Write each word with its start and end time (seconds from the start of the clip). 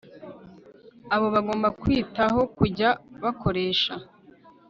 abo 1.13 1.27
bagomba 1.35 1.67
kwitaho 1.81 2.41
kujya 2.57 2.89
bakoresha 3.23 3.93